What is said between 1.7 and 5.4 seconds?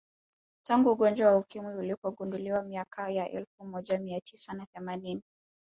ulipogunduliwa miaka ya elfu moja mia tisa na themanini